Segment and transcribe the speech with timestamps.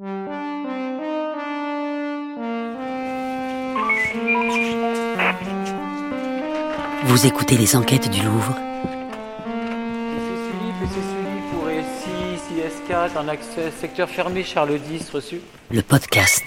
[0.00, 0.06] Vous
[7.26, 8.56] écoutez les enquêtes du Louvre.
[15.70, 16.44] Le podcast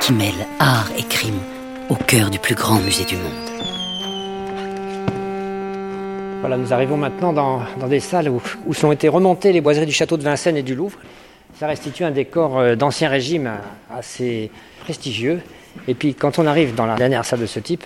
[0.00, 1.40] qui mêle art et crime
[1.88, 3.32] au cœur du plus grand musée du monde.
[6.40, 10.18] Voilà, nous arrivons maintenant dans, des salles où, sont été remontées les boiseries du château
[10.18, 10.98] de Vincennes et du Louvre.
[11.58, 13.52] Ça restitue un décor euh, d'ancien régime
[13.90, 14.50] assez
[14.80, 15.40] prestigieux.
[15.86, 17.84] Et puis quand on arrive dans la dernière salle de ce type,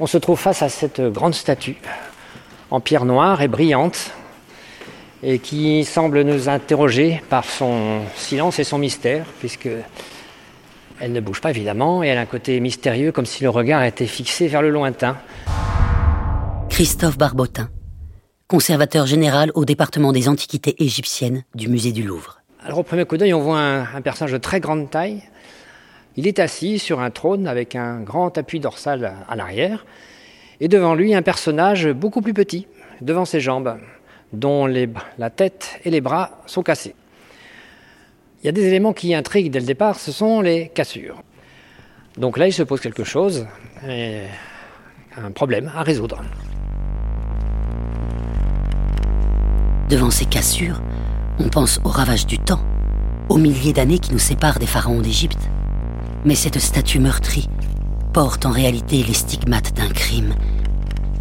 [0.00, 1.76] on se trouve face à cette grande statue
[2.70, 4.10] en pierre noire et brillante
[5.22, 9.68] et qui semble nous interroger par son silence et son mystère, puisque
[11.00, 13.82] elle ne bouge pas évidemment et elle a un côté mystérieux comme si le regard
[13.82, 15.16] était fixé vers le lointain.
[16.68, 17.70] Christophe Barbotin,
[18.48, 22.35] conservateur général au département des antiquités égyptiennes du musée du Louvre.
[22.66, 25.22] Alors au premier coup d'œil, on voit un, personnage de très grande taille.
[26.16, 29.86] Il est assis sur un trône avec un grand appui dorsal à l'arrière,
[30.58, 32.66] et devant lui un personnage beaucoup plus petit,
[33.00, 33.78] devant ses jambes,
[34.32, 36.96] dont la tête et les bras sont cassés.
[38.42, 41.22] Il y a des éléments qui intriguent dès le départ, ce sont les cassures.
[42.18, 43.46] Donc là, il se pose quelque chose,
[43.84, 46.20] un problème à résoudre.
[49.88, 50.82] Devant ces cassures,
[51.38, 52.62] on pense au ravage du temps,
[53.28, 55.50] aux milliers d'années qui nous séparent des pharaons d'Égypte.
[56.24, 57.48] Mais cette statue meurtrie
[58.12, 60.34] porte en réalité les stigmates d'un crime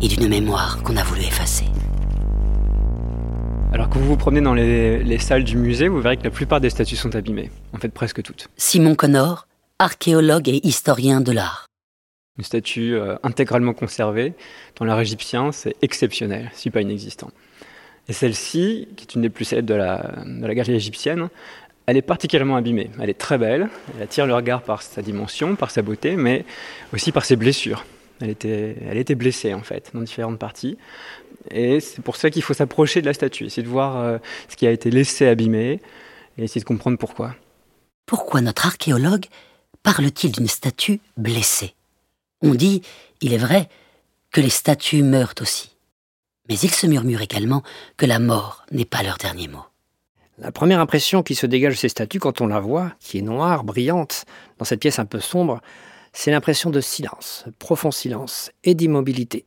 [0.02, 1.66] et d'une mémoire qu'on a voulu effacer.
[3.74, 6.62] Alors que vous vous promenez dans les, salles du musée, vous verrez que la plupart
[6.62, 7.52] des statues sont abîmées.
[7.74, 8.48] En fait, presque toutes.
[8.56, 9.48] Simon Connor,
[9.80, 11.66] archéologue et historien de l'art.
[12.38, 14.34] Une statue euh, intégralement conservée,
[14.78, 17.32] dans l'art égyptien, c'est exceptionnel, si pas inexistant.
[18.08, 21.30] Et celle-ci, qui est une des plus célèbres de la, de la égyptienne,
[21.88, 22.90] elle est particulièrement abîmée.
[23.00, 26.46] Elle est très belle, elle attire le regard par sa dimension, par sa beauté, mais
[26.94, 27.86] aussi par ses blessures.
[28.22, 30.78] Elle était, elle était blessée en fait, dans différentes parties.
[31.52, 34.18] Et c'est pour ça qu'il faut s'approcher de la statue, essayer de voir euh,
[34.50, 35.80] ce qui a été laissé abîmer
[36.38, 37.36] et essayer de comprendre pourquoi.
[38.06, 39.26] Pourquoi notre archéologue
[39.84, 41.74] parle-t-il d'une statue blessée?
[42.42, 42.82] On dit,
[43.22, 43.70] il est vrai,
[44.32, 45.75] que les statues meurent aussi.
[46.50, 47.64] Mais il se murmure également
[47.98, 49.64] que la mort n'est pas leur dernier mot.
[50.38, 53.22] La première impression qui se dégage de ces statues quand on la voit, qui est
[53.22, 54.26] noire, brillante,
[54.58, 55.62] dans cette pièce un peu sombre,
[56.12, 59.46] c'est l'impression de silence, profond silence et d'immobilité.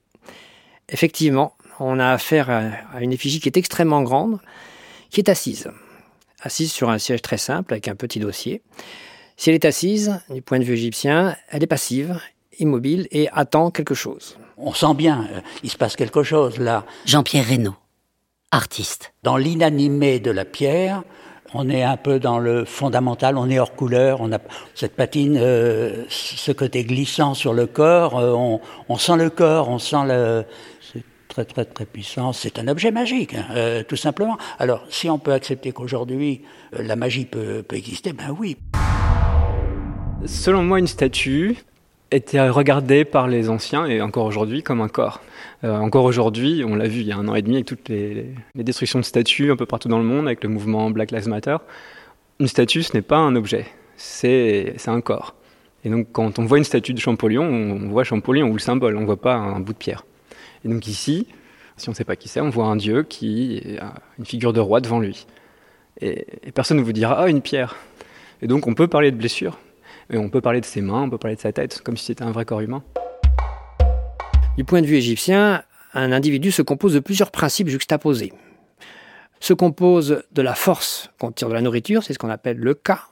[0.88, 4.40] Effectivement, on a affaire à une effigie qui est extrêmement grande,
[5.10, 5.70] qui est assise.
[6.40, 8.62] Assise sur un siège très simple avec un petit dossier.
[9.36, 12.18] Si elle est assise, du point de vue égyptien, elle est passive,
[12.58, 14.38] immobile et attend quelque chose.
[14.58, 16.84] On sent bien, euh, il se passe quelque chose là.
[17.06, 17.76] Jean-Pierre Reynaud,
[18.50, 19.12] artiste.
[19.22, 21.02] Dans l'inanimé de la pierre,
[21.54, 24.38] on est un peu dans le fondamental, on est hors couleur, on a
[24.74, 29.68] cette patine, euh, ce côté glissant sur le corps, euh, on, on, sent le corps,
[29.68, 30.44] on sent le,
[31.28, 32.32] très très très puissant.
[32.32, 34.36] C'est un objet magique, hein, euh, tout simplement.
[34.58, 36.42] Alors, si on peut accepter qu'aujourd'hui
[36.74, 38.56] euh, la magie peut, peut exister, ben oui.
[40.26, 41.58] Selon moi, une statue
[42.10, 45.20] était regardée par les anciens et encore aujourd'hui comme un corps.
[45.64, 47.88] Euh, encore aujourd'hui, on l'a vu il y a un an et demi avec toutes
[47.88, 51.28] les, destructions de statues un peu partout dans le monde, avec le mouvement Black Lives
[51.28, 51.56] Matter.
[52.40, 53.66] Une statue, ce n'est pas un objet,
[53.96, 55.34] c'est un corps.
[55.84, 58.96] Et donc, quand on voit une statue de Champollion, on voit Champollion ou le symbole,
[58.96, 60.04] on ne voit pas un bout de pierre.
[60.64, 61.26] Et donc ici,
[61.76, 64.52] si on ne sait pas qui c'est, on voit un dieu qui a une figure
[64.52, 65.26] de roi devant lui.
[66.00, 67.76] Et, personne ne vous dira ah une pierre.
[68.42, 69.58] Et donc on peut parler de blessure,
[70.10, 72.06] et on peut parler de ses mains, on peut parler de sa tête, comme si
[72.06, 72.82] c'était un vrai corps humain.
[74.56, 75.62] Du point de vue égyptien,
[75.94, 78.32] un individu se compose de plusieurs principes juxtaposés.
[79.40, 82.74] Se compose de la force qu'on tire de la nourriture, c'est ce qu'on appelle le
[82.74, 83.02] ka.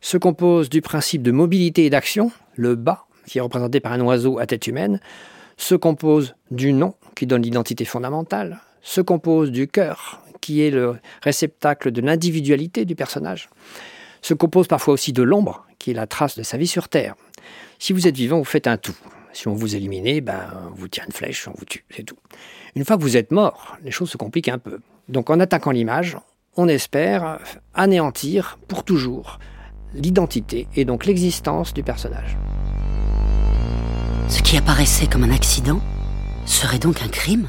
[0.00, 4.00] Se compose du principe de mobilité et d'action, le ba, qui est représenté par un
[4.00, 5.00] oiseau à tête humaine
[5.58, 10.96] se compose du nom, qui donne l'identité fondamentale, se compose du cœur, qui est le
[11.20, 13.50] réceptacle de l'individualité du personnage,
[14.22, 17.14] se compose parfois aussi de l'ombre, qui est la trace de sa vie sur Terre.
[17.78, 18.96] Si vous êtes vivant, vous faites un tout.
[19.32, 22.16] Si on vous élimine, ben, on vous tire une flèche, on vous tue, c'est tout.
[22.74, 24.80] Une fois que vous êtes mort, les choses se compliquent un peu.
[25.08, 26.16] Donc en attaquant l'image,
[26.56, 27.38] on espère
[27.74, 29.38] anéantir pour toujours
[29.94, 32.36] l'identité et donc l'existence du personnage.
[34.28, 35.80] Ce qui apparaissait comme un accident
[36.44, 37.48] serait donc un crime?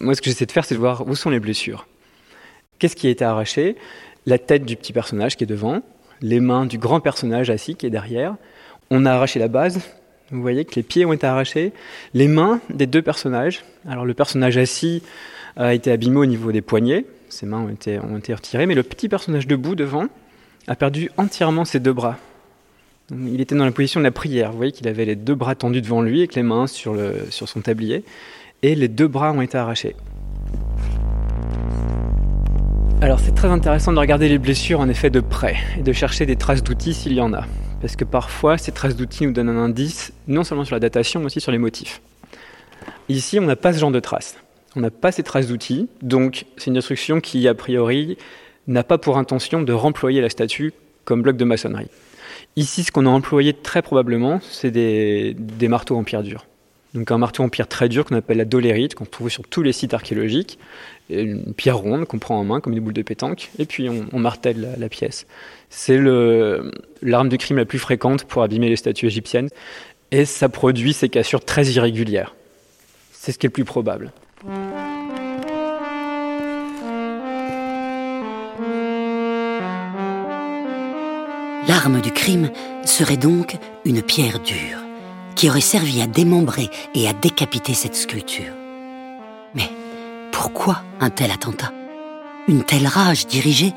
[0.00, 1.86] Moi, ce que j'essaie de faire, c'est de voir où sont les blessures.
[2.78, 3.76] Qu'est-ce qui a été arraché?
[4.26, 5.82] La tête du petit personnage qui est devant,
[6.20, 8.36] les mains du grand personnage assis qui est derrière.
[8.90, 9.80] On a arraché la base.
[10.30, 11.72] Vous voyez que les pieds ont été arrachés.
[12.14, 13.64] Les mains des deux personnages.
[13.86, 15.02] Alors, le personnage assis
[15.56, 17.04] a été abîmé au niveau des poignets.
[17.28, 20.06] ses mains ont été, ont été retirées, mais le petit personnage debout devant
[20.68, 22.18] a perdu entièrement ses deux bras.
[23.10, 24.52] Il était dans la position de la prière.
[24.52, 26.96] Vous voyez qu'il avait les deux bras tendus devant lui avec les mains sur,
[27.30, 28.04] sur son tablier.
[28.62, 29.96] Et les deux bras ont été arrachés.
[33.02, 36.24] Alors c'est très intéressant de regarder les blessures en effet de près et de chercher
[36.24, 37.46] des traces d'outils s'il y en a.
[37.80, 41.18] Parce que parfois ces traces d'outils nous donnent un indice non seulement sur la datation
[41.18, 42.00] mais aussi sur les motifs.
[43.08, 44.36] Ici on n'a pas ce genre de traces.
[44.76, 48.18] On n'a pas ces traces d'outils, donc c'est une instruction qui a priori
[48.68, 50.72] n'a pas pour intention de remployer la statue
[51.04, 51.88] comme bloc de maçonnerie.
[52.54, 55.34] Ici, ce qu'on a employé très probablement, c'est des,
[55.68, 56.46] marteaux en pierre dure.
[56.94, 59.62] Donc un marteau en pierre très dur qu'on appelle la dolérite, qu'on trouve sur tous
[59.62, 60.58] les sites archéologiques,
[61.08, 64.18] une pierre ronde qu'on prend en main comme une boule de pétanque, et puis on,
[64.18, 65.26] martèle la, pièce.
[65.70, 69.48] C'est l'arme de crime la plus fréquente pour abîmer les statues égyptiennes,
[70.10, 72.34] et ça produit ces cassures très irrégulières.
[73.12, 74.12] C'est ce qui est le plus probable.
[81.68, 82.50] L'arme du crime
[82.84, 84.78] serait donc une pierre dure,
[85.36, 88.52] qui aurait servi à démembrer et à décapiter cette sculpture.
[89.54, 89.68] Mais
[90.30, 91.72] pourquoi un tel attentat?
[92.48, 93.72] Une telle rage dirigée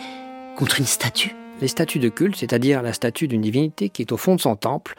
[0.57, 1.35] contre une statue?
[1.61, 4.55] Les statues de culte, c'est-à-dire la statue d'une divinité qui est au fond de son
[4.55, 4.95] temple,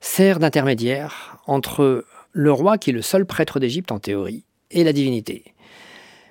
[0.00, 4.92] sert d'intermédiaire entre le roi, qui est le seul prêtre d'Égypte en théorie, et la
[4.92, 5.54] divinité.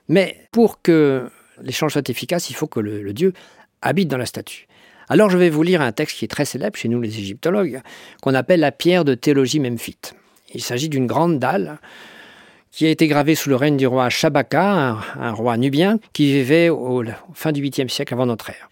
[0.08, 1.30] Mais pour que
[1.62, 3.34] l'échange soit efficace, il faut que le dieu
[3.82, 4.68] habite dans la statue.
[5.08, 7.82] Alors je vais vous lire un texte qui est très célèbre chez nous les égyptologues,
[8.22, 10.16] qu'on appelle la pierre de théologie memphite.
[10.54, 11.80] Il s'agit d'une grande dalle
[12.72, 16.70] qui a été gravée sous le règne du roi Shabaka, un, roi nubien qui vivait
[16.70, 17.04] au,
[17.34, 18.70] fin du 8e siècle avant notre ère.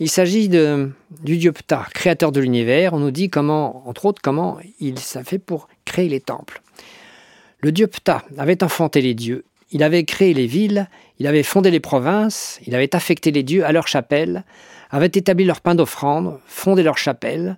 [0.00, 2.92] Il s'agit du dieu Ptah, créateur de l'univers.
[2.92, 6.60] On nous dit comment, entre autres, comment il s'est fait pour créer les temples.
[7.60, 10.88] Le dieu Ptah avait enfanté les dieux il avait créé les villes,
[11.18, 14.44] il avait fondé les provinces, il avait affecté les dieux à leurs chapelles,
[14.90, 17.56] avait établi leur pain d'offrande, fondé leurs chapelles,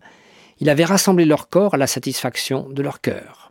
[0.59, 3.51] il avait rassemblé leur corps à la satisfaction de leur cœur.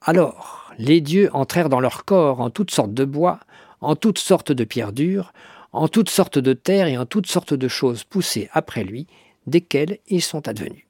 [0.00, 3.40] Alors, les dieux entrèrent dans leur corps en toutes sortes de bois,
[3.80, 5.32] en toutes sortes de pierres dures,
[5.72, 9.06] en toutes sortes de terres et en toutes sortes de choses poussées après lui,
[9.46, 10.86] desquelles ils sont advenus.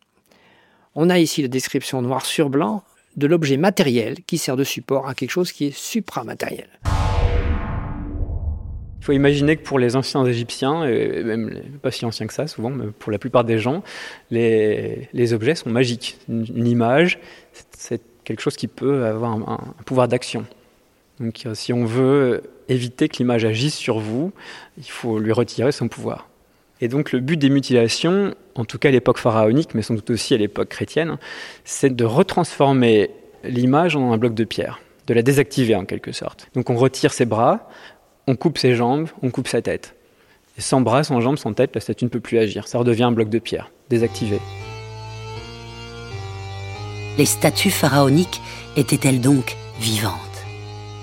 [0.95, 2.85] On a ici la description noir sur blanc
[3.17, 6.69] de l'objet matériel qui sert de support à quelque chose qui est supramatériel.
[9.01, 12.49] Il faut imaginer que pour les anciens Égyptiens, et même pas si anciens que ça
[12.49, 13.85] souvent, mais pour la plupart des gens,
[14.31, 16.19] les, objets sont magiques.
[16.29, 17.21] Une, image,
[17.71, 20.45] c'est quelque chose qui peut avoir un, un pouvoir d'action.
[21.21, 24.33] Donc si on veut éviter que l'image agisse sur vous,
[24.77, 26.29] il faut lui retirer son pouvoir.
[26.81, 30.11] Et donc le but des mutilations, en tout cas à l'époque pharaonique, mais sans doute
[30.11, 31.17] aussi à l'époque chrétienne,
[31.65, 33.11] c'est de retransformer
[33.45, 36.49] l'image en un bloc de pierre, de la désactiver en quelque sorte.
[36.55, 37.71] Donc on retire ses bras,
[38.27, 39.95] on coupe ses jambes, on coupe sa tête.
[40.59, 42.67] Et sans bras, sans jambes, sans tête, la statue ne peut plus agir.
[42.67, 44.39] Ça redevient un bloc de pierre, désactivé.
[47.19, 48.41] Les statues pharaoniques
[48.77, 50.13] étaient-elles donc vivantes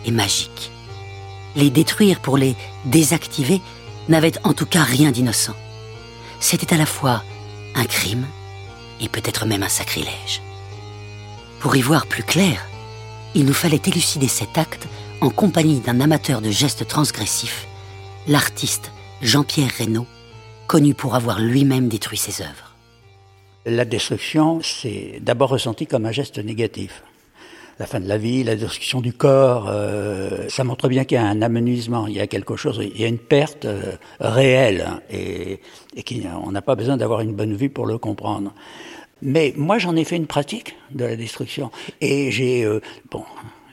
[0.05, 0.71] et magiques?
[1.55, 2.55] Les détruire pour les
[2.85, 3.61] désactiver
[4.09, 5.55] n'avait en tout cas rien d'innocent.
[6.43, 7.23] C'était à la fois
[7.73, 8.27] un crime
[8.99, 10.41] et peut-être même un sacrilège.
[11.61, 12.67] Pour y voir plus clair,
[13.33, 14.85] il nous fallait élucider cet acte
[15.21, 17.65] en compagnie d'un amateur de gestes transgressifs,
[18.27, 18.91] l'artiste
[19.21, 20.05] Jean-Pierre Reynaud,
[20.67, 22.75] connu pour avoir lui-même détruit ses œuvres.
[23.65, 27.03] La destruction, c'est d'abord ressenti comme un geste négatif
[27.83, 31.19] la fin de la vie, la destruction du corps, euh, ça montre bien qu'il y
[31.19, 34.87] a un amenuisement, il y a quelque chose, il y a une perte euh, réelle
[35.09, 35.59] et,
[35.93, 38.53] et qu'on n'a pas besoin d'avoir une bonne vue pour le comprendre.
[39.21, 42.79] Mais moi, j'en ai fait une pratique de la destruction et j'ai euh,
[43.11, 43.25] bon,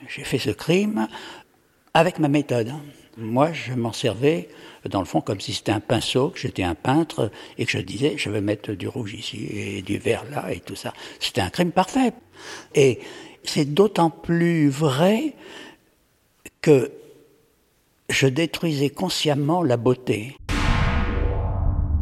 [0.09, 1.07] j'ai fait ce crime
[1.95, 2.73] avec ma méthode.
[3.17, 4.49] Moi, je m'en servais
[4.89, 7.79] dans le fond comme si c'était un pinceau, que j'étais un peintre et que je
[7.79, 10.93] disais je vais mettre du rouge ici et du vert là et tout ça.
[11.21, 12.13] C'était un crime parfait.
[12.75, 12.99] Et
[13.45, 15.35] c'est d'autant plus vrai
[16.61, 16.93] que
[18.09, 20.37] je détruisais consciemment la beauté.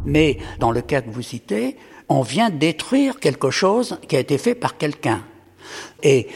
[0.04, 1.76] Mais dans le cas que vous citez,
[2.08, 5.22] on vient détruire quelque chose qui a été fait par quelqu'un.
[6.02, 6.28] Et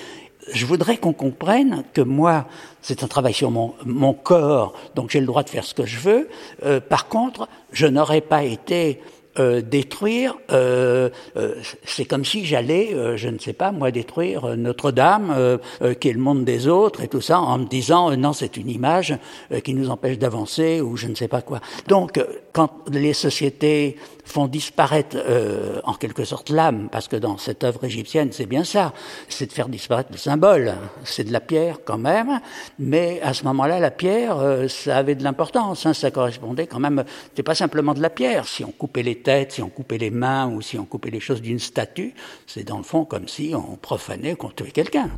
[0.52, 2.46] je voudrais qu'on comprenne que moi,
[2.82, 5.98] c'est un travail sur mon, corps, donc j'ai le droit de faire ce que je
[5.98, 6.28] veux.
[6.64, 9.00] Euh, par contre, je n'aurais pas été
[9.38, 15.58] euh, détruire, euh, euh, c'est comme si j'allais, je ne sais pas, moi, détruire Notre-Dame,
[16.00, 18.68] qui est le monde des autres et tout ça, en me disant, non, c'est une
[18.68, 19.16] image
[19.64, 21.60] qui nous empêche d'avancer ou je ne sais pas quoi.
[21.88, 22.20] Donc,
[22.52, 27.84] quand les sociétés font disparaître euh, en quelque sorte l'âme, parce que dans cette œuvre
[27.84, 28.92] égyptienne, c'est bien ça,
[29.28, 30.74] c'est de faire disparaître le symbole.
[31.04, 32.40] C'est de la pierre quand même,
[32.78, 36.78] mais à ce moment-là, la pierre, euh, ça avait de l'importance, hein, ça correspondait quand
[36.78, 38.46] même, c'est pas simplement de la pierre.
[38.46, 41.20] Si on coupait les têtes, si on coupait les mains ou si on coupait les
[41.20, 42.14] choses d'une statue,
[42.46, 45.10] c'est dans le fond comme si on profanait, qu'on tuait quelqu'un.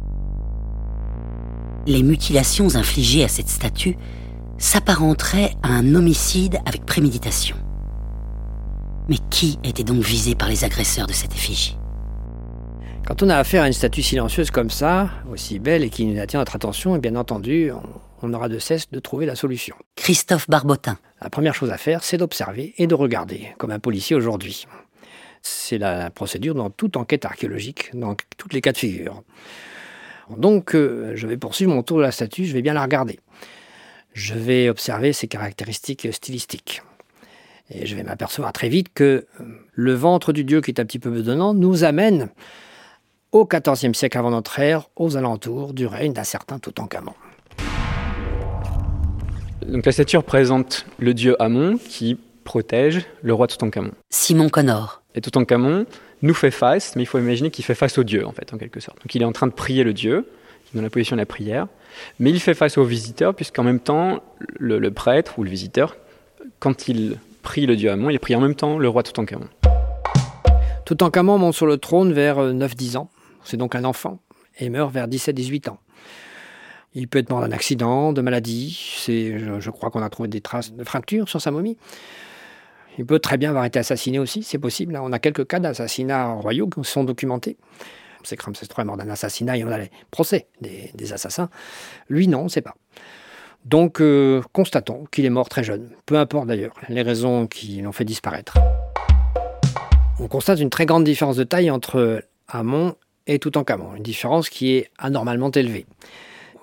[1.87, 3.97] Les mutilations infligées à cette statue
[4.59, 7.57] s'apparenteraient à un homicide avec préméditation.
[9.09, 11.77] Mais qui était donc visé par les agresseurs de cette effigie?
[13.07, 16.19] Quand on a affaire à une statue silencieuse comme ça, aussi belle et qui nous
[16.19, 17.71] attire notre attention, et bien entendu,
[18.23, 19.77] on n'aura de cesse de trouver la solution.
[19.97, 20.97] Christophe Barbotin.
[21.25, 24.67] La première chose à faire, c'est d'observer et de regarder, comme un policier aujourd'hui.
[25.41, 29.23] C'est la procédure dans toute enquête archéologique, dans toutes les cas de figure.
[30.29, 33.21] Donc, euh, je vais poursuivre mon tour de la statue, je vais bien la regarder.
[34.13, 36.83] Je vais observer ses caractéristiques stylistiques.
[37.71, 40.85] Et je vais m'apercevoir très vite que euh, le ventre du dieu qui est un
[40.85, 42.29] petit peu bedonnant nous amène
[43.33, 47.15] au XIVe siècle avant notre ère, aux alentours du règne d'un certain Toutankhamon.
[49.67, 53.93] Donc la statue représente le dieu Amon qui protège le roi Toutankhamon.
[54.11, 55.03] Simon Connor.
[55.15, 55.87] Et Toutankhamon
[56.23, 58.59] nous fait face, mais il faut imaginer qu'il fait face au dieu en fait, en
[58.59, 58.99] quelque sorte.
[58.99, 60.27] Donc il est en train de prier le dieu,
[60.75, 61.69] dans la position de la prière,
[62.19, 64.23] mais il fait face au visiteur, puisqu'en même temps,
[64.59, 65.97] le, le prêtre ou le visiteur,
[66.59, 69.49] quand il prie le dieu Amon, il prie en même temps le roi Toutankhamon.
[70.85, 73.11] Toutankhamon monte sur le trône vers 9-10 euh, ans.
[73.45, 74.21] C'est donc un enfant
[74.59, 75.79] et meurt vers 17-18 ans.
[76.95, 78.79] Il peut être mort d'un accident, de maladie.
[78.99, 81.77] C'est, je, crois qu'on a trouvé des traces de fractures sur sa momie.
[82.99, 84.97] Il peut très bien avoir été assassiné aussi, c'est possible.
[85.03, 87.57] On a quelques cas d'assassinats royaux qui sont documentés.
[88.23, 91.51] C'est Ramsès III est mort d'un assassinat et on a les procès des, assassins.
[92.09, 92.77] Lui, non, on ne sait pas.
[93.65, 97.93] Donc euh, constatons qu'il est mort très jeune, peu importe d'ailleurs les raisons qui l'ont
[97.93, 98.59] fait disparaître.
[100.21, 102.95] On constate une très grande différence de taille entre Amon
[103.27, 105.87] et Toutankhamon, une différence qui est anormalement élevée.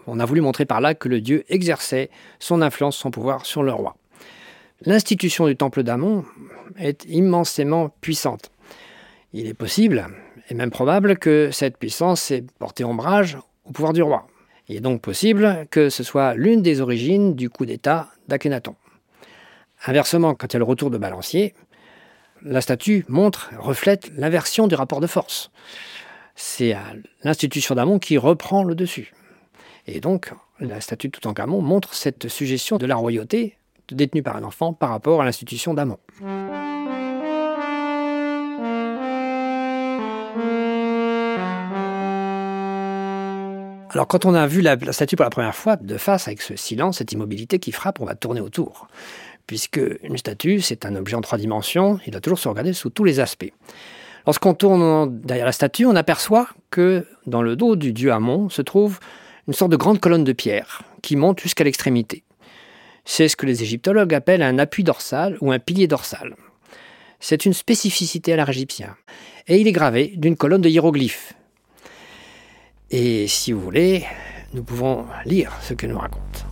[0.08, 3.64] On a voulu montrer par là que le dieu exerçait son influence, son pouvoir sur
[3.64, 3.96] le roi.
[4.84, 6.26] L'institution du temple d'Amon
[6.78, 8.52] est immensément puissante.
[9.34, 10.08] Il est possible,
[10.50, 14.28] et même probable, que cette puissance ait porté ombrage au pouvoir du roi.
[14.68, 18.76] Il est donc possible que ce soit l'une des origines du coup d'État d'Akhenaton.
[19.86, 21.54] Inversement, quand il y a le retour de Balancier,
[22.44, 25.52] la statue montre, reflète l'inversion du rapport de force.
[26.36, 26.76] C'est
[27.24, 29.14] l'institution d'Amon qui reprend le dessus.
[29.88, 33.58] Et donc, la statue de Toutankhamon montre cette suggestion de la royauté
[33.92, 35.98] détenue par un enfant par rapport à l'institution d'Amon.
[43.94, 46.56] Alors quand on a vu la, statue pour la première fois de face avec ce
[46.56, 48.88] silence, cette immobilité qui frappe, on va tourner autour.
[49.48, 52.90] Puisque une statue, c'est un objet en trois dimensions, il doit toujours se regarder sous
[52.90, 53.52] tous les aspects.
[54.26, 58.62] Lorsqu'on tourne derrière la statue, on aperçoit que dans le dos du dieu Amon se
[58.62, 59.00] trouve
[59.48, 62.24] une sorte de grande colonne de pierre qui monte jusqu'à l'extrémité.
[63.06, 66.36] C'est ce que les égyptologues appellent un appui dorsal ou un pilier dorsal.
[67.20, 68.96] C'est une spécificité à l'art égyptien.
[69.48, 71.34] Et il est gravé d'une colonne de hiéroglyphes,
[72.94, 74.04] et si vous voulez,
[74.54, 76.46] nous pouvons lire ce que nous raconte.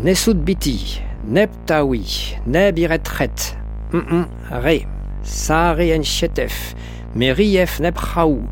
[0.00, 3.54] Nesut biti, neptawi, nebiretret,
[3.92, 4.82] re,
[5.22, 6.74] sare enchetef,
[7.14, 8.42] merief nepraou,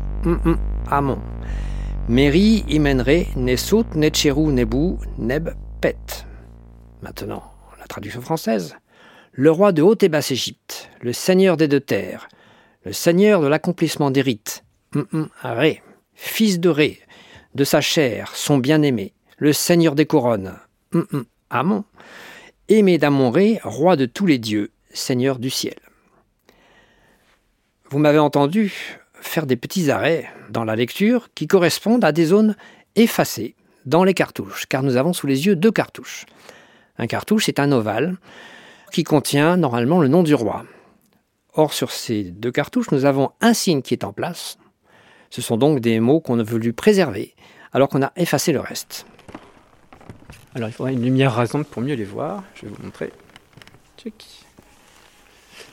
[0.89, 1.19] amon.
[2.09, 5.49] Meri imenre, nesut necheru nebu, neb
[5.81, 6.25] pet.
[7.01, 7.43] Maintenant,
[7.79, 8.75] la traduction française.
[9.31, 12.27] Le roi de haute et basse Égypte, le seigneur des deux terres,
[12.83, 14.65] le seigneur de l'accomplissement des rites,
[15.41, 15.81] Ré,
[16.15, 16.99] fils de Ré,
[17.55, 20.57] de sa chair, son bien-aimé, le seigneur des couronnes,
[21.49, 21.85] Amon,
[22.67, 25.79] aimé d'Amon-Ré, roi de tous les dieux, seigneur du ciel.
[27.89, 32.55] Vous m'avez entendu faire des petits arrêts dans la lecture qui correspondent à des zones
[32.95, 36.25] effacées dans les cartouches, car nous avons sous les yeux deux cartouches.
[36.97, 38.17] Un cartouche, c'est un ovale
[38.91, 40.65] qui contient normalement le nom du roi.
[41.53, 44.57] Or, sur ces deux cartouches, nous avons un signe qui est en place,
[45.31, 47.33] ce sont donc des mots qu'on a voulu préserver,
[47.71, 49.05] alors qu'on a effacé le reste.
[50.53, 52.43] Alors il faudra une lumière rasante pour mieux les voir.
[52.55, 53.11] Je vais vous montrer.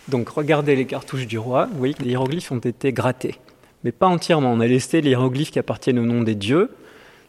[0.08, 1.66] Donc regardez les cartouches du roi.
[1.66, 3.36] Vous voyez que les hiéroglyphes ont été grattés.
[3.84, 4.52] Mais pas entièrement.
[4.52, 6.70] On a laissé les hiéroglyphes qui appartiennent au nom des dieux.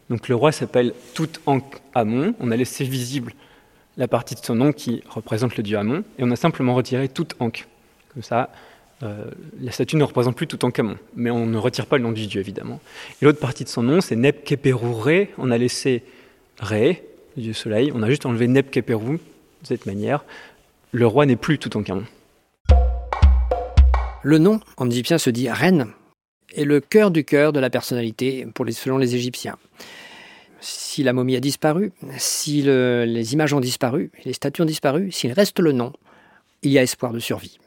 [0.08, 2.34] Donc le roi s'appelle Tout-Ankh-Amon.
[2.40, 3.32] On a laissé visible
[3.96, 7.08] la partie de son nom qui représente le dieu Amon, et on a simplement retiré
[7.08, 7.66] toute Ankh.
[8.14, 8.50] Comme ça,
[9.02, 9.24] euh,
[9.60, 12.26] la statue ne représente plus tout Ankh-Amon, mais on ne retire pas le nom du
[12.26, 12.80] dieu évidemment.
[13.20, 16.02] Et l'autre partie de son nom, c'est Neb Keperu On a laissé
[16.58, 17.04] Ré,
[17.36, 20.24] le dieu soleil, on a juste enlevé Neb Keperu de cette manière.
[20.92, 22.04] Le roi n'est plus tout Ankh-Amon.
[24.22, 25.86] Le nom en égyptien se dit reine
[26.54, 29.56] est le cœur du cœur de la personnalité selon les Égyptiens.
[30.60, 35.32] Si la momie a disparu, si les images ont disparu, les statues ont disparu, s'il
[35.32, 35.94] reste le nom,
[36.60, 37.58] il y a espoir de survie.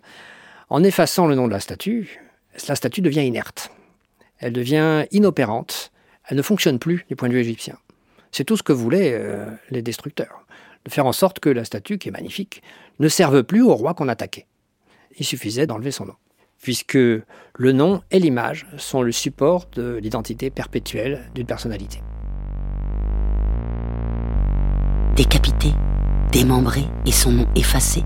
[0.69, 2.21] En effaçant le nom de la statue,
[2.67, 3.71] la statue devient inerte.
[4.37, 5.91] Elle devient inopérante.
[6.27, 7.77] Elle ne fonctionne plus du point de vue égyptien.
[8.31, 10.45] C'est tout ce que voulaient euh, les destructeurs.
[10.85, 12.61] De faire en sorte que la statue, qui est magnifique,
[12.99, 14.45] ne serve plus au roi qu'on attaquait.
[15.17, 16.15] Il suffisait d'enlever son nom
[16.63, 22.01] puisque le nom et l'image sont le support de l'identité perpétuelle d'une personnalité.
[25.17, 25.73] Décapité,
[26.31, 28.03] démembré et son nom effacé,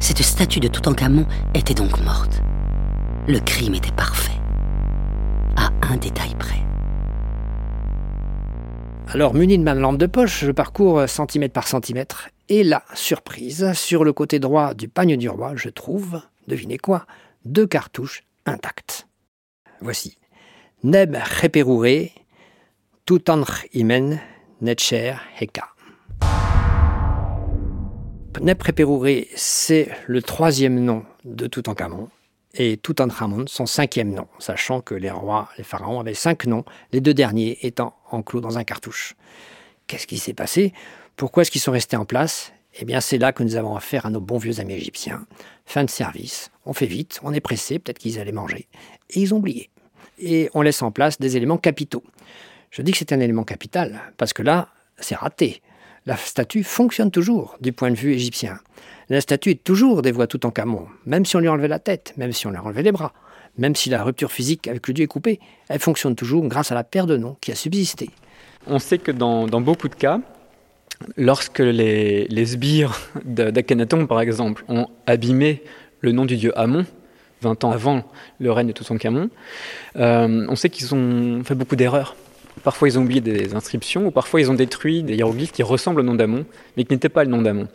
[0.00, 2.40] cette statue de Toutankhamon était donc morte.
[3.28, 4.40] Le crime était parfait,
[5.56, 6.62] à un détail près.
[9.08, 13.74] Alors, muni de ma lampe de poche, je parcours centimètre par centimètre, et là, surprise,
[13.74, 17.04] sur le côté droit du pagne du roi, je trouve, devinez quoi,
[17.44, 19.06] deux cartouches intactes.
[19.80, 20.18] Voici.
[20.82, 22.10] Neb Reperoure,
[23.06, 24.20] Tutanch Imen,
[24.60, 25.68] Netcher Heka.
[28.40, 32.08] Neb Reperoure, c'est le troisième nom de Toutankhamon
[32.54, 37.00] et Toutankhamon son cinquième nom, sachant que les rois, les pharaons avaient cinq noms, les
[37.00, 39.14] deux derniers étant enclos dans un cartouche.
[39.86, 40.72] Qu'est-ce qui s'est passé?
[41.16, 42.52] Pourquoi est-ce qu'ils sont restés en place?
[42.74, 45.26] Eh bien, c'est là que nous avons affaire à nos bons vieux amis égyptiens.
[45.66, 48.68] Fin de service, on fait vite, on est pressé, peut-être qu'ils allaient manger.
[49.10, 49.70] Et ils ont oublié.
[50.18, 52.02] Et on laisse en place des éléments capitaux.
[52.70, 55.60] Je dis que c'est un élément capital, parce que là, c'est raté.
[56.06, 58.58] La statue fonctionne toujours du point de vue égyptien.
[59.08, 61.78] La statue est toujours des voies tout en camon, même si on lui enlevait la
[61.78, 63.12] tête, même si on lui enlevait les bras,
[63.58, 65.38] même si la rupture physique avec le dieu est coupée,
[65.68, 68.10] elle fonctionne toujours grâce à la paire de noms qui a subsisté.
[68.66, 70.20] On sait que dans, beaucoup de cas,
[71.16, 75.62] lorsque les, sbires d'Akhenaton, par exemple, ont abîmé
[76.00, 76.84] le nom du dieu Amon,
[77.42, 78.04] 20 ans avant
[78.38, 79.30] le règne de Toutankhamon,
[79.96, 82.16] euh, on sait qu'ils ont fait beaucoup d'erreurs.
[82.62, 86.00] Parfois, ils ont oublié des inscriptions, ou parfois, ils ont détruit des hiéroglyphes qui ressemblent
[86.00, 86.44] au nom d'Amon,
[86.76, 87.68] mais qui n'étaient pas le nom d'Amon.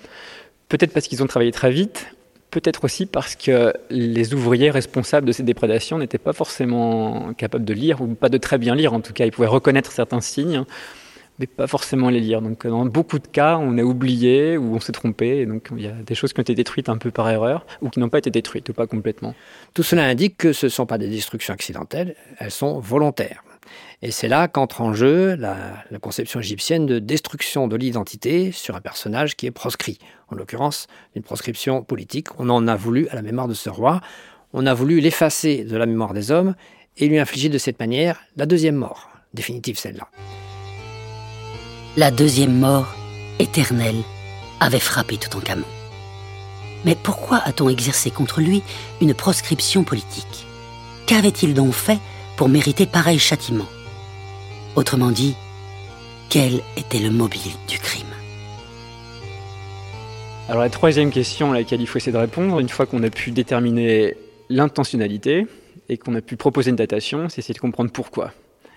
[0.69, 2.07] Peut-être parce qu'ils ont travaillé très vite,
[2.51, 7.73] peut-être aussi parce que les ouvriers responsables de ces déprédations n'étaient pas forcément capables de
[7.73, 9.25] lire, ou pas de très bien lire en tout cas.
[9.25, 10.63] Ils pouvaient reconnaître certains signes,
[11.39, 12.41] mais pas forcément les lire.
[12.41, 15.45] Donc dans beaucoup de cas, on a oublié ou on s'est trompé.
[15.45, 17.89] Donc il y a des choses qui ont été détruites un peu par erreur ou
[17.89, 19.35] qui n'ont pas été détruites ou pas complètement.
[19.73, 23.43] Tout cela indique que ce ne sont pas des destructions accidentelles, elles sont volontaires.
[24.01, 28.75] Et c'est là qu'entre en jeu la, la, conception égyptienne de destruction de l'identité sur
[28.75, 29.97] un personnage qui est proscrit.
[30.29, 32.27] En l'occurrence, une proscription politique.
[32.39, 33.99] On en a voulu à la mémoire de ce roi.
[34.53, 36.55] On a voulu l'effacer de la mémoire des hommes
[36.95, 40.07] et lui infliger de cette manière la deuxième mort, définitive celle-là
[41.97, 42.95] la deuxième mort,
[43.39, 44.03] éternelle,
[44.59, 45.65] avait frappé Toutankhamon.
[46.85, 48.61] Mais pourquoi a-t-on exercé contre lui
[49.01, 50.45] une proscription politique?
[51.07, 51.97] Qu'avait-il donc fait
[52.35, 53.65] pour mériter pareil châtiment?
[54.75, 55.35] Autrement dit,
[56.29, 58.05] quel était le mobile du crime?
[60.49, 63.09] Alors la troisième question à laquelle il faut essayer de répondre, une fois qu'on a
[63.09, 64.15] pu déterminer
[64.49, 65.47] l'intentionnalité
[65.89, 68.33] et qu'on a pu proposer une datation, c'est essayer de comprendre pourquoi.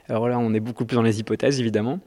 [0.08, 2.00] Alors là, on est beaucoup plus dans les hypothèses, évidemment.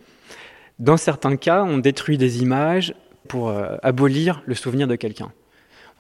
[0.80, 2.94] Dans certains cas, on détruit des images
[3.28, 5.32] pour euh, abolir le souvenir de quelqu'un.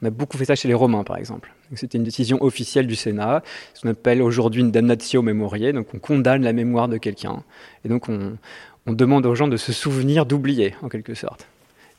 [0.02, 1.54] On a beaucoup fait ça chez les Romains, par exemple.
[1.76, 3.42] C'était une décision officielle du Sénat,
[3.74, 7.44] ce qu'on appelle aujourd'hui une damnatio memoriae, donc on condamne la mémoire de quelqu'un.
[7.86, 8.38] Et donc on,
[8.86, 11.48] demande aux gens de se souvenir, d'oublier, en quelque sorte.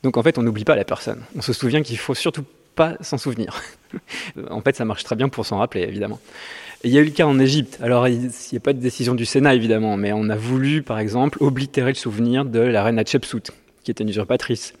[0.03, 1.23] Donc en fait, on n'oublie pas la personne.
[1.35, 2.43] On se souvient qu'il faut surtout
[2.75, 3.61] pas s'en souvenir.
[4.49, 6.19] en fait, ça marche très bien pour s'en rappeler, évidemment
[6.85, 7.79] il y a eu le cas en Égypte.
[7.81, 10.99] Alors, il n'y a pas de décision du Sénat, évidemment, mais on a voulu, par
[10.99, 13.51] exemple, oblitérer le souvenir de la reine Hatshepsut,
[13.83, 14.73] qui était une usurpatrice.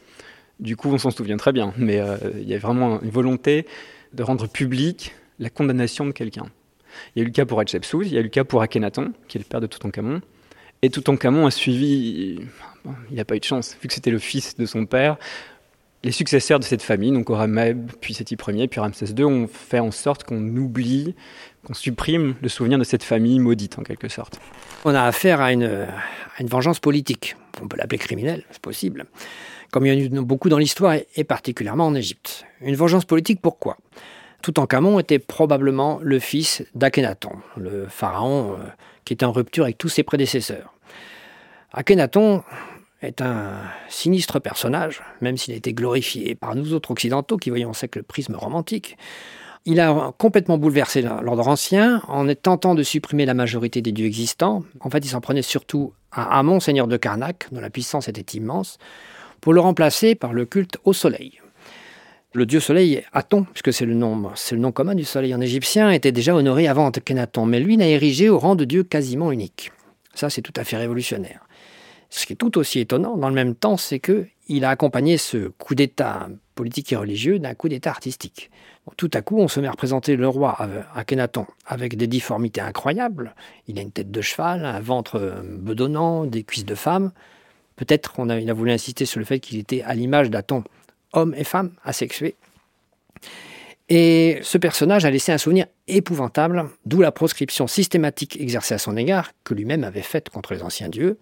[0.59, 3.65] Du coup, on s'en souvient très bien, mais euh, il y a vraiment une volonté
[4.13, 6.45] de rendre publique la condamnation de quelqu'un.
[7.15, 8.61] Il y a eu le cas pour Hatshepsut, il y a eu le cas pour
[8.61, 10.21] Akhenaton, qui est le père de Toutankhamon.
[10.83, 12.39] Et Toutankhamon a suivi,
[13.09, 15.17] il n'a pas eu de chance, vu que c'était le fils de son père,
[16.05, 19.79] les successeurs de cette famille, donc Orameb, puis Séti Ier, puis Ramsès II, ont fait
[19.79, 21.15] en sorte qu'on oublie,
[21.65, 24.39] qu'on supprime le souvenir de cette famille maudite en quelque sorte.
[24.85, 25.87] On a affaire à une,
[26.39, 27.35] une vengeance politique.
[27.59, 29.05] On peut l'appeler criminelle, c'est possible.
[29.71, 32.45] Comme il y en a eu beaucoup dans l'histoire, et particulièrement en Égypte.
[32.61, 33.77] Une vengeance politique, pourquoi?
[34.43, 38.63] Toutankhamon était probablement le fils d'Akhenaton, le pharaon euh,
[39.05, 40.71] qui était en rupture avec tous ses prédécesseurs.
[41.73, 42.43] Akhenaton
[43.01, 43.53] est un
[43.89, 47.99] sinistre personnage, même s'il a été glorifié par nous autres occidentaux qui voyons ça que
[47.99, 48.97] le prisme romantique.
[49.65, 54.63] Il a complètement bouleversé l'ordre ancien en tentant de supprimer la majorité des dieux existants.
[54.79, 58.37] En fait, il s'en prenait surtout à Amon, seigneur de Karnak, dont la puissance était
[58.37, 58.77] immense,
[59.41, 61.39] pour le remplacer par le culte au soleil.
[62.33, 64.31] Le dieu soleil, Aton, puisque c'est le nom,
[64.71, 68.37] commun du soleil en égyptien, était déjà honoré avant Akhenaton, mais lui n'a érigé au
[68.37, 69.71] rang de dieu quasiment unique.
[70.13, 71.44] Ça, c'est tout à fait révolutionnaire.
[72.15, 75.17] Ce qui est tout aussi étonnant, dans le même temps, c'est que il a accompagné
[75.17, 78.49] ce coup d'État politique et religieux d'un coup d'État artistique.
[78.95, 80.57] tout à coup, on se met à représenter le roi
[80.95, 83.35] Akhenaton avec des difformités incroyables.
[83.67, 87.11] Il a une tête de cheval, un ventre euh, bedonnant, des cuisses de femme.
[87.75, 90.63] Peut-être on a, a voulu insister sur le fait qu'il était à l'image d'Aton,
[91.11, 92.35] homme et femme asexués.
[93.89, 98.95] Et ce personnage a laissé un souvenir épouvantable, d'où la proscription systématique exercée à son
[98.95, 101.17] égard, que lui-même avait faite contre les anciens dieux,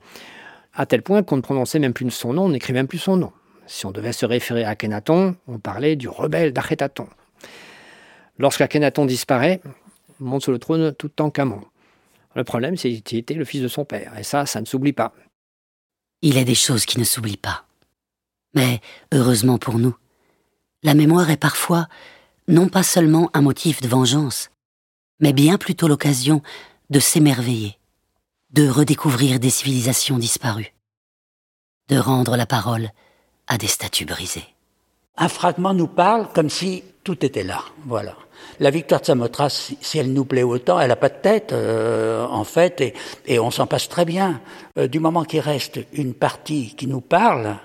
[0.73, 3.15] à tel point qu'on ne prononçait même plus son nom, on n'écrit même plus son
[3.15, 3.31] nom.
[3.67, 7.07] Si on devait se référer à Akhenaton, on parlait du rebelle d'Achetaton.
[8.39, 9.61] Lorsqu'Akhenaton disparaît,
[10.19, 11.61] monte sur le trône tout en Camon.
[12.35, 14.93] Le problème, c'est qu'il était le fils de son père, et ça, ça ne s'oublie
[14.93, 15.13] pas.
[16.21, 17.65] Il est des choses qui ne s'oublient pas.
[18.55, 18.81] Mais,
[19.11, 19.95] heureusement pour nous,
[20.81, 21.87] la mémoire est parfois
[22.47, 24.49] non pas seulement un motif de vengeance,
[25.19, 26.41] mais bien plutôt l'occasion
[26.89, 27.77] de s'émerveiller
[28.53, 30.73] de redécouvrir des civilisations disparues,
[31.89, 32.89] de rendre la parole
[33.47, 34.45] à des statues brisées.
[35.17, 37.61] Un fragment nous parle comme si tout était là.
[37.85, 38.15] Voilà.
[38.59, 42.25] La victoire de Samothrace, si elle nous plaît autant, elle n'a pas de tête, euh,
[42.27, 42.93] en fait,
[43.25, 44.41] et, on s'en passe très bien.
[44.77, 47.57] Euh, du moment qu'il reste une partie qui nous parle,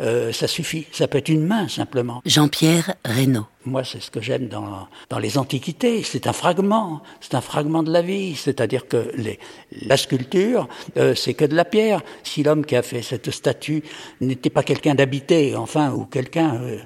[0.00, 0.86] euh, ça suffit.
[0.92, 2.22] Ça peut être une main simplement.
[2.24, 3.46] Jean-Pierre Reynaud.
[3.64, 6.02] Moi, c'est ce que j'aime dans, dans les antiquités.
[6.02, 7.02] C'est un fragment.
[7.20, 8.34] C'est un fragment de la vie.
[8.34, 9.38] C'est-à-dire que les,
[9.82, 12.02] la sculpture, euh, c'est que de la pierre.
[12.22, 13.82] Si l'homme qui a fait cette statue
[14.20, 16.78] n'était pas quelqu'un d'habité, enfin, ou quelqu'un euh,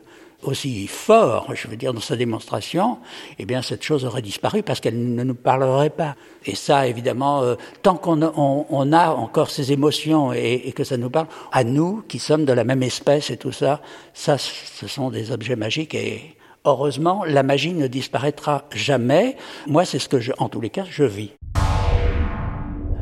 [0.42, 2.98] aussi fort, je veux dire, dans sa démonstration,
[3.38, 6.14] eh bien, cette chose aurait disparu parce qu'elle ne nous parlerait pas.
[6.46, 11.10] Et ça, évidemment, euh, tant qu'on on, a encore ces émotions et, que ça nous
[11.10, 13.80] parle, à nous, qui sommes de la même espèce et tout ça,
[14.14, 19.36] ça, ce sont des objets magiques et heureusement, la magie ne disparaîtra jamais.
[19.66, 21.30] Moi, c'est ce que, en tous les cas, je vis.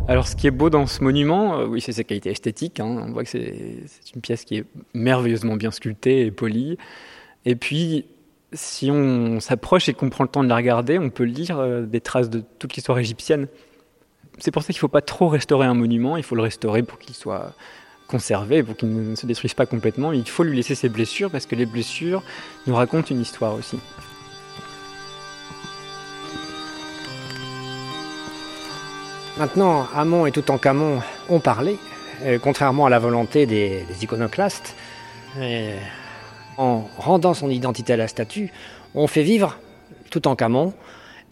[0.09, 2.79] Alors, ce qui est beau dans ce monument, euh, oui, c'est sa qualité esthétique.
[2.79, 3.07] Hein.
[3.09, 6.79] On voit que c'est une pièce qui est merveilleusement bien sculptée et polie.
[7.47, 8.05] Et puis,
[8.53, 11.83] si on s'approche et qu'on prend le temps de la regarder, on peut lire euh,
[11.83, 13.47] des traces de toute l'histoire égyptienne.
[14.39, 16.83] C'est pour ça qu'il ne faut pas trop restaurer un monument, il faut le restaurer
[16.83, 17.55] pour qu'il soit
[18.09, 20.13] conservé, pour qu'il ne se détruise pas complètement.
[20.13, 22.23] Il faut lui laisser ses blessures parce que les blessures
[22.67, 23.79] nous racontent une histoire aussi.
[29.39, 31.79] Maintenant, Amon et Toutankhamon ont parlé,
[32.23, 34.75] euh, contrairement à la volonté des, iconoclastes.
[36.59, 38.51] En rendant son identité à la statue,
[38.95, 39.59] on fait vivre
[40.11, 40.73] tout en camon.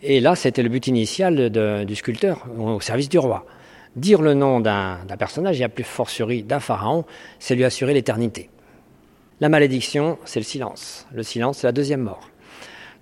[0.02, 1.50] Et là, c'était le but initial
[1.86, 3.46] du sculpteur, au service du roi.
[3.96, 7.04] Dire le nom d'un personnage, et a plus fortiori d'un pharaon,
[7.38, 8.50] c'est lui assurer l'éternité.
[9.40, 11.06] La malédiction, c'est le silence.
[11.12, 12.28] Le silence, c'est la deuxième mort.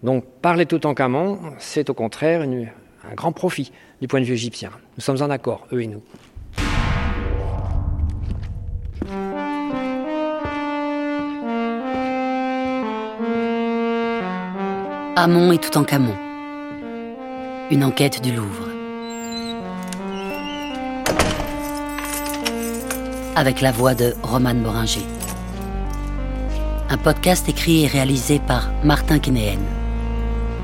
[0.03, 4.35] Donc parler tout en camon, c'est au contraire un grand profit du point de vue
[4.35, 4.71] égyptien.
[4.97, 6.03] Nous sommes en accord, eux et nous.
[15.15, 16.15] Amon et tout en Camon.
[17.71, 18.67] Une enquête du Louvre.
[23.37, 25.05] Avec la voix de Roman Moringer.
[26.89, 29.59] Un podcast écrit et réalisé par Martin Kénéen.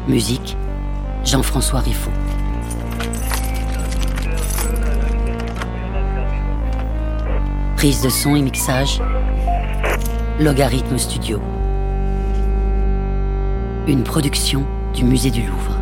[0.08, 0.56] Musique
[1.26, 2.10] Jean-François Riffaut.
[7.76, 9.02] Prise de son et mixage
[10.40, 11.38] Logarithme Studio
[13.92, 15.77] une production du Musée du Louvre.